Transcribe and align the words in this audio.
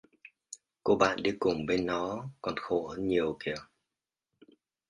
Cô 0.83 0.95
bạn 0.95 1.23
đi 1.23 1.31
cùng 1.39 1.65
bên 1.65 1.85
nó 1.85 2.29
còn 2.41 2.55
khổ 2.61 2.87
hơn 2.87 3.07
nhiều 3.07 3.37
kìa 3.45 3.55